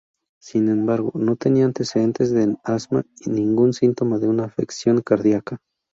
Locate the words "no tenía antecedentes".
1.13-2.31